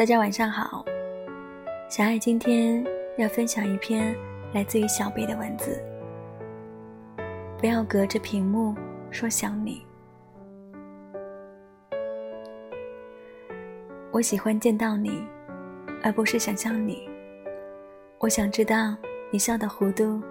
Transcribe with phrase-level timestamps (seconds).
[0.00, 0.82] 大家晚上好，
[1.90, 2.82] 小爱今天
[3.18, 4.16] 要分享一篇
[4.54, 5.78] 来自于小贝的文字。
[7.58, 8.74] 不要隔着屏幕
[9.10, 9.86] 说想你，
[14.10, 15.22] 我喜欢见到你，
[16.02, 17.06] 而不是想象你。
[18.20, 18.96] 我想知道
[19.30, 20.22] 你笑的弧度，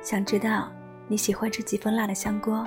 [0.00, 0.72] 想知道
[1.08, 2.66] 你喜欢吃几分辣的香锅，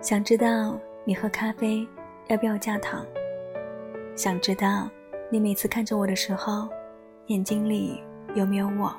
[0.00, 1.86] 想知道你喝咖啡
[2.28, 3.04] 要不要加糖。
[4.16, 4.88] 想知道
[5.28, 6.68] 你每次看着我的时候，
[7.26, 8.00] 眼睛里
[8.36, 8.94] 有没有我？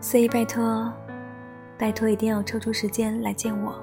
[0.00, 0.92] 所以拜托，
[1.78, 3.74] 拜托，一定要抽出时间来见我。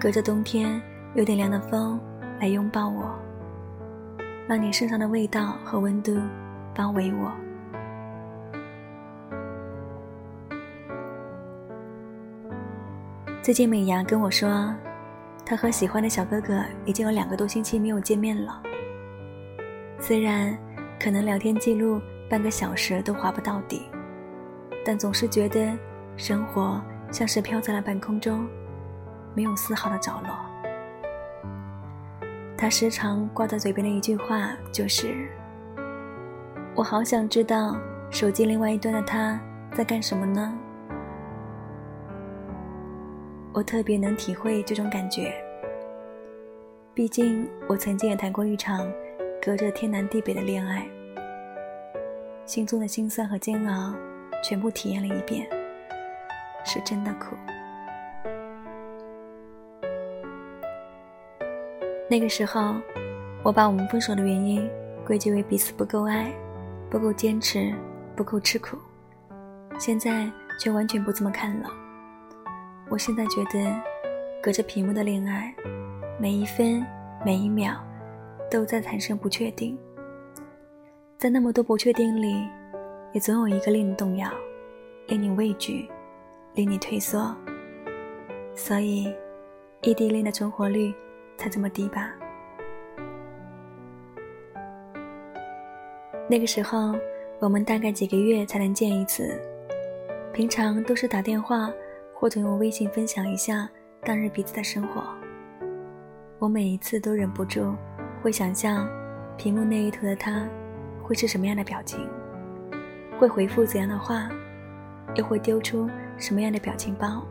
[0.00, 0.80] 隔着冬天
[1.14, 2.00] 有点凉的风
[2.38, 3.12] 来拥抱我，
[4.46, 6.16] 让你身上的味道和温度
[6.72, 7.32] 包围我。
[13.42, 14.72] 最近美牙跟我说。
[15.44, 18.62] 他和喜欢的小哥哥已经有两个多星期没有见面了。
[19.98, 20.56] 虽然
[20.98, 23.82] 可能聊天记录半个小时都划不到底，
[24.84, 25.76] 但总是觉得
[26.16, 28.46] 生活像是飘在了半空中，
[29.34, 30.30] 没有丝毫的着落。
[32.56, 35.28] 他时常挂在嘴边的一句话就是
[36.74, 37.76] ：“我好想知道
[38.08, 39.38] 手机另外一端的他
[39.74, 40.56] 在干什么呢？”
[43.54, 45.34] 我特别能体会这种感觉，
[46.94, 48.90] 毕竟我曾经也谈过一场
[49.42, 50.86] 隔着天南地北的恋爱，
[52.46, 53.94] 心中的辛酸和煎熬
[54.42, 55.46] 全部体验了一遍，
[56.64, 57.36] 是真的苦。
[62.08, 62.74] 那个时候，
[63.42, 64.66] 我把我们分手的原因
[65.06, 66.32] 归结为彼此不够爱、
[66.88, 67.70] 不够坚持、
[68.16, 68.78] 不够吃苦，
[69.78, 70.26] 现在
[70.58, 71.81] 却完全不这么看了。
[72.92, 73.74] 我现在觉得，
[74.42, 75.54] 隔着屏幕的恋爱，
[76.20, 76.84] 每一分
[77.24, 77.82] 每一秒
[78.50, 79.78] 都在产生不确定。
[81.16, 82.46] 在那么多不确定里，
[83.14, 84.30] 也总有一个令你动摇、
[85.06, 85.88] 令你畏惧、
[86.52, 87.34] 令你退缩。
[88.54, 89.10] 所以，
[89.80, 90.92] 异地恋的存活率
[91.38, 92.12] 才这么低吧？
[96.28, 96.94] 那个时候，
[97.38, 99.40] 我们大概几个月才能见一次，
[100.34, 101.72] 平常都是打电话。
[102.22, 103.68] 或者用微信分享一下
[104.04, 105.02] 当日彼此的生活。
[106.38, 107.74] 我每一次都忍不住
[108.22, 108.88] 会想象，
[109.36, 110.46] 屏幕那一头的他
[111.02, 112.08] 会是什么样的表情，
[113.18, 114.28] 会回复怎样的话，
[115.16, 117.26] 又会丢出什么样的表情包？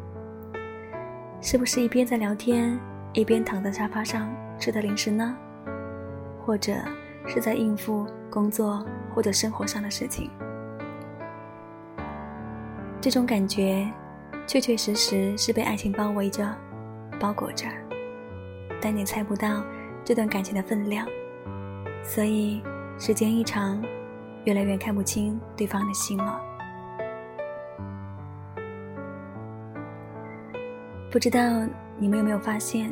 [1.39, 2.77] 是不是一边在聊天，
[3.13, 5.33] 一边躺在沙发上吃的零食呢？
[6.45, 6.73] 或者
[7.25, 8.85] 是在应付工作
[9.15, 10.29] 或者生活上的事情？
[12.99, 13.89] 这种感觉。
[14.47, 16.53] 确确实实是被爱情包围着、
[17.19, 17.67] 包裹着，
[18.81, 19.63] 但你猜不到
[20.03, 21.07] 这段感情的分量，
[22.03, 22.61] 所以
[22.99, 23.81] 时间一长，
[24.43, 26.41] 越来越看不清对方的心了。
[31.09, 31.39] 不知道
[31.97, 32.91] 你们有没有发现，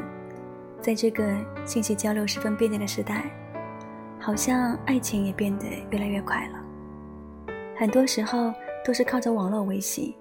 [0.81, 1.33] 在这个
[1.65, 3.23] 信息交流十分便利的时代，
[4.19, 6.59] 好像爱情也变得越来越快了。
[7.77, 8.53] 很多时候
[8.85, 10.18] 都是靠着网络维系。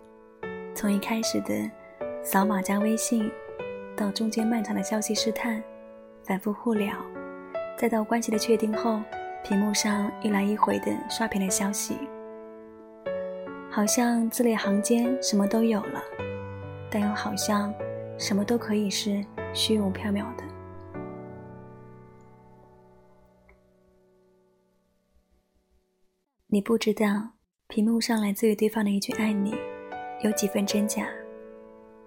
[0.78, 1.68] 从一开始的
[2.22, 3.28] 扫码加微信，
[3.96, 5.60] 到中间漫长的消息试探、
[6.22, 6.94] 反复互聊，
[7.76, 9.00] 再到关系的确定后，
[9.42, 11.96] 屏幕上一来一回的刷屏的消息，
[13.68, 16.00] 好像字里行间什么都有了，
[16.88, 17.74] 但又好像
[18.16, 19.20] 什么都可以是
[19.52, 20.44] 虚无缥缈的。
[26.46, 27.32] 你不知道，
[27.66, 29.56] 屏幕上来自于对方的一句“爱你”。
[30.20, 31.06] 有几分真假，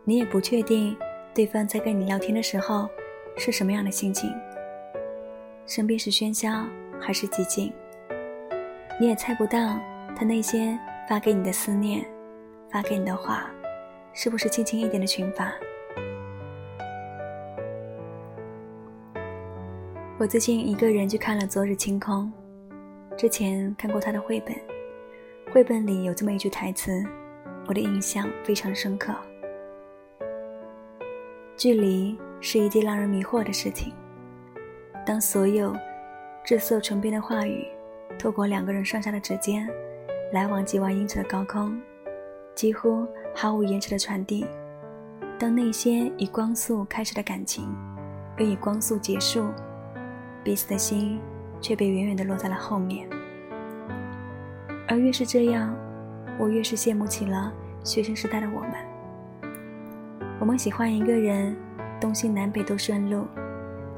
[0.03, 0.97] 你也不确定
[1.33, 2.89] 对方在跟你聊天的时候
[3.37, 4.29] 是什么样的心情，
[5.65, 6.65] 身边是喧嚣
[6.99, 7.71] 还是寂静，
[8.99, 9.79] 你也猜不到
[10.13, 10.77] 他那些
[11.07, 12.05] 发给你的思念，
[12.69, 13.49] 发给你的话，
[14.11, 15.53] 是不是轻轻一点的群发。
[20.19, 22.29] 我最近一个人去看了《昨日清空》，
[23.15, 24.53] 之前看过他的绘本，
[25.53, 27.01] 绘本里有这么一句台词。
[27.71, 29.13] 我的印象非常深刻。
[31.55, 33.93] 距离是一件让人迷惑的事情。
[35.05, 35.73] 当所有
[36.43, 37.65] 至色唇边的话语，
[38.19, 39.69] 透过两个人上下的指尖，
[40.33, 41.81] 来往几万英尺的高空，
[42.53, 44.45] 几乎毫无延迟的传递；
[45.39, 47.73] 当那些以光速开始的感情，
[48.37, 49.45] 又以光速结束，
[50.43, 51.21] 彼此的心
[51.61, 53.07] 却被远远地落在了后面。
[54.89, 55.73] 而越是这样。
[56.39, 57.53] 我越是羡慕起了
[57.83, 58.71] 学生时代的我们。
[60.39, 61.55] 我们喜欢一个人，
[61.99, 63.25] 东西南北都顺路，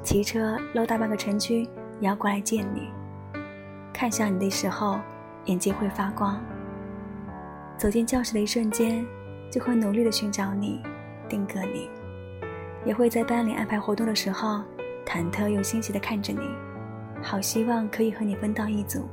[0.04, 1.64] 骑车绕大半个城区
[2.00, 2.90] 也要过来见你。
[3.94, 5.00] 看向你的时候，
[5.46, 6.42] 眼睛会发光。
[7.78, 9.06] 走进教室的一瞬间，
[9.52, 10.82] 就会努力的寻找你，
[11.28, 11.90] 定格你。
[12.86, 14.62] 也会在班里安排活动的时候，
[15.06, 16.42] 忐忑又欣喜的看着你，
[17.22, 19.08] 好希望可以和你分到一组。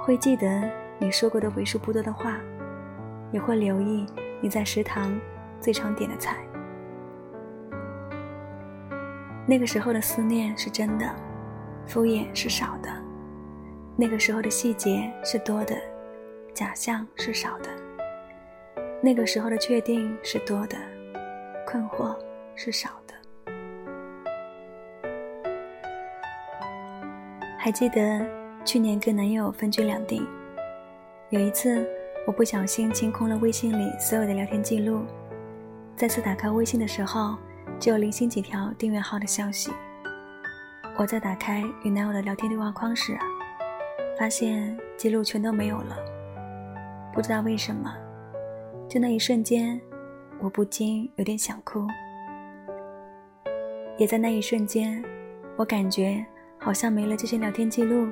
[0.00, 0.68] 会记得
[0.98, 2.38] 你说过的为数不多的话，
[3.34, 4.06] 也会留意
[4.40, 5.12] 你在食堂
[5.60, 6.36] 最常点的菜。
[9.44, 11.04] 那个时候的思念是真的，
[11.84, 12.88] 敷衍是少的；
[13.96, 15.74] 那个时候的细节是多的，
[16.54, 17.68] 假象是少的；
[19.02, 20.76] 那个时候的确定是多的，
[21.66, 22.16] 困惑
[22.54, 23.14] 是少的。
[27.58, 28.24] 还记得。
[28.66, 30.26] 去年跟男友分居两地，
[31.28, 31.86] 有一次
[32.26, 35.02] 我不小心清空了微信里所有的聊天记录，
[35.94, 37.36] 再次打开微信的时候，
[37.78, 39.70] 只有零星几条订阅号的消息。
[40.96, 43.14] 我在打开与男友的聊天对话框时，
[44.18, 45.98] 发现记录全都没有了。
[47.12, 47.94] 不知道为什么，
[48.88, 49.78] 就那一瞬间，
[50.40, 51.86] 我不禁有点想哭。
[53.98, 55.04] 也在那一瞬间，
[55.56, 56.24] 我感觉
[56.58, 58.08] 好像没了这些聊天记录。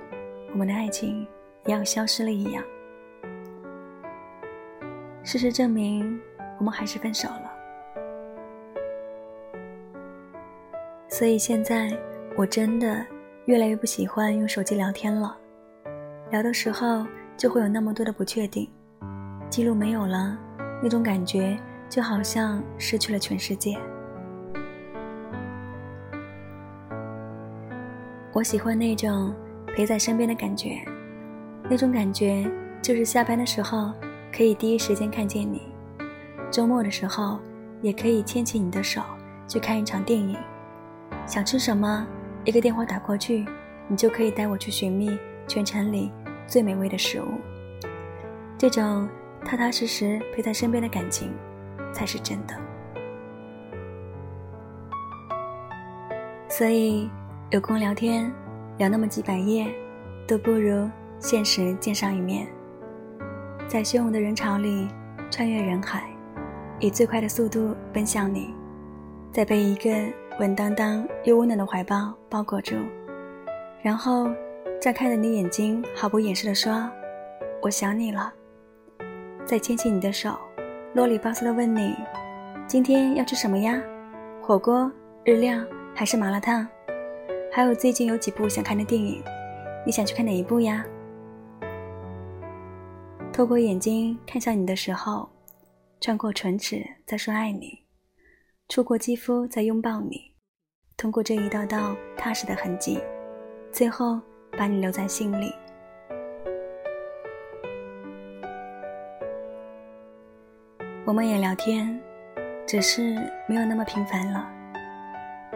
[0.52, 1.26] 我们的爱情
[1.64, 2.62] 也要消失了一样。
[5.24, 6.20] 事实证明，
[6.58, 7.52] 我们还是分手了。
[11.08, 11.96] 所以现在
[12.36, 13.04] 我真的
[13.44, 15.36] 越来越不喜欢用手机聊天了。
[16.30, 18.68] 聊的时候就会有那么多的不确定，
[19.48, 20.36] 记录没有了，
[20.82, 21.58] 那种感觉
[21.88, 23.78] 就好像失去了全世界。
[28.32, 29.34] 我喜欢那种。
[29.74, 30.84] 陪在身边的感觉，
[31.62, 32.44] 那种感觉
[32.82, 33.90] 就是下班的时候
[34.32, 35.60] 可以第一时间看见你，
[36.50, 37.38] 周末的时候
[37.82, 39.02] 也可以牵起你的手
[39.46, 40.36] 去看一场电影。
[41.26, 42.06] 想吃什么，
[42.44, 43.44] 一个电话打过去，
[43.86, 46.10] 你就可以带我去寻觅全城里
[46.46, 47.26] 最美味的食物。
[48.56, 49.08] 这种
[49.44, 51.30] 踏踏实实陪在身边的感情，
[51.92, 52.54] 才是真的。
[56.48, 57.10] 所以
[57.50, 58.32] 有空聊天。
[58.78, 59.70] 聊那么几百页，
[60.26, 60.88] 都不如
[61.20, 62.48] 现实见上一面。
[63.72, 64.86] 在汹涌的人潮里
[65.30, 66.02] 穿越人海，
[66.78, 68.54] 以最快的速度奔向你，
[69.32, 69.90] 再被一个
[70.38, 72.76] 稳当当又温暖的怀抱包裹住，
[73.80, 74.30] 然后
[74.78, 76.86] 再看着你眼睛，毫不掩饰地说
[77.64, 78.30] ：“我想你了。”
[79.46, 80.38] 再牵起你的手，
[80.92, 81.96] 啰里吧嗦地问你
[82.68, 83.80] ：“今天要吃什么呀？
[84.42, 84.92] 火锅、
[85.24, 85.58] 日料
[85.94, 86.68] 还是麻辣烫？”
[87.50, 89.24] 还有最近有几部想看的电影，
[89.86, 90.84] 你想去看哪一部呀？
[93.32, 95.26] 透过眼睛看向你的时候，
[96.00, 97.78] 穿过唇齿在说爱你，
[98.68, 100.32] 触过肌肤在拥抱你，
[100.98, 103.00] 通过这一道道踏实的痕迹，
[103.72, 104.20] 最后
[104.58, 105.50] 把你留在心里。
[111.06, 111.98] 我们也聊天，
[112.66, 113.14] 只是
[113.48, 114.46] 没有那么频繁了，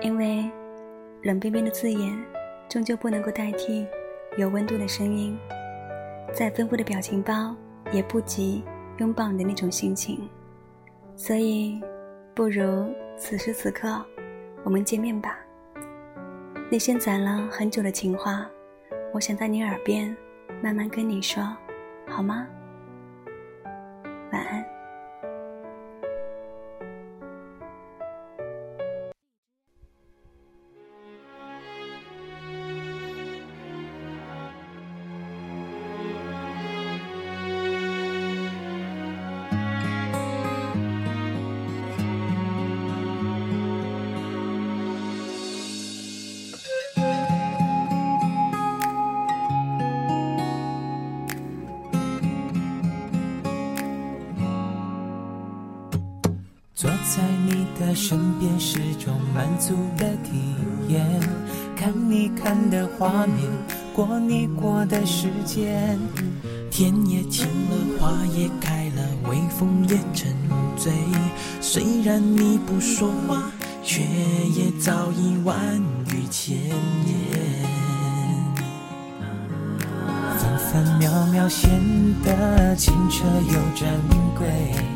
[0.01, 0.51] 因为。
[1.23, 2.17] 冷冰冰的字眼，
[2.69, 3.85] 终究不能够代替
[4.37, 5.37] 有温度的声音。
[6.33, 7.57] 再丰富的表情包，
[7.93, 8.65] 也不及
[8.99, 10.29] 拥抱你的那种心情。
[11.17, 11.81] 所以，
[12.35, 14.05] 不如此时此刻，
[14.65, 15.39] 我们见面吧。
[16.71, 18.47] 那些攒了很久的情话，
[19.13, 20.15] 我想在你耳边
[20.63, 21.43] 慢慢跟你说，
[22.07, 22.47] 好吗？
[24.33, 24.76] 晚安。
[57.87, 60.57] 在身边是种满足的体
[60.89, 61.07] 验，
[61.77, 63.49] 看你看的画面，
[63.95, 65.97] 过你过的时间，
[66.69, 70.35] 天也晴了，花也开了，微风也沉
[70.77, 70.93] 醉。
[71.61, 73.53] 虽然你不说话，
[73.85, 75.57] 却也早已万
[76.11, 76.75] 语千言。
[80.37, 81.71] 分分秒秒显
[82.25, 83.89] 得清澈又珍
[84.37, 84.96] 贵。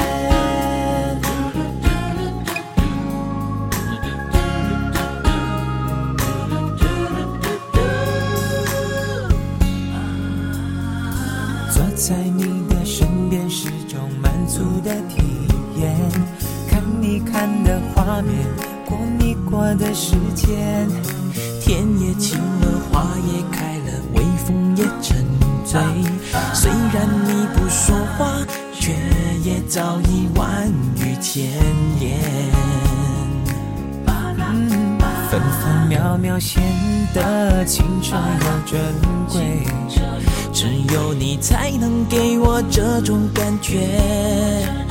[19.75, 20.87] 的时间。
[21.59, 25.25] 天也晴了，花也开了，微风也沉
[25.63, 25.79] 醉。
[26.53, 28.91] 虽然你不说话，却
[29.43, 31.43] 也早已万语千
[31.99, 32.19] 言。
[35.29, 36.61] 分分秒秒显
[37.13, 38.81] 得清澈又珍
[39.29, 39.65] 贵，
[40.51, 44.90] 只有你才能给我这种感觉。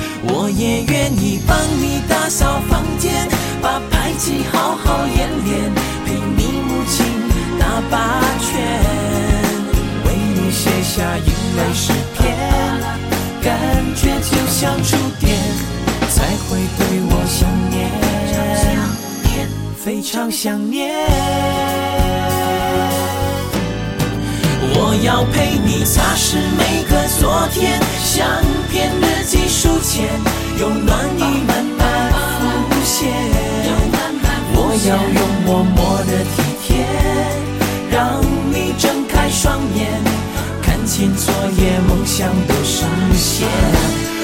[0.23, 3.27] 我也愿意帮你打扫房间，
[3.61, 5.73] 把排挤好好演练，
[6.05, 7.05] 陪你母亲
[7.59, 8.49] 打八圈，
[10.05, 12.37] 为你写下英美诗篇，
[13.41, 13.57] 感
[13.95, 15.35] 觉就像触电，
[16.09, 17.89] 才会对我想念。
[19.83, 21.70] 非常想念。
[25.03, 28.27] 要陪你擦拭每个昨天，相
[28.71, 30.07] 片、日记、书签，
[30.59, 32.11] 有暖意慢慢
[32.69, 33.09] 浮现。
[34.53, 36.85] 我要用默默的体贴，
[37.89, 39.89] 让你睁开双眼，
[40.61, 42.85] 看见昨夜梦想都实
[43.17, 43.47] 现。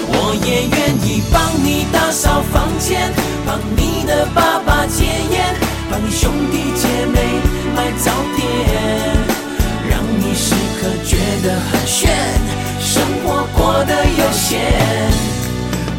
[0.10, 3.12] 我也愿意帮你打扫房间，
[3.48, 5.56] 帮你的爸爸戒烟，
[5.90, 7.42] 帮你兄弟姐妹
[7.76, 8.46] 买早点，
[9.90, 10.67] 让你时刻觉
[11.42, 12.10] 得很炫，
[12.80, 14.60] 生活过得悠闲，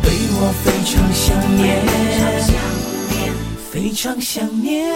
[0.03, 1.27] 对我非常想
[1.57, 1.67] 念，
[3.71, 4.95] 非常想念。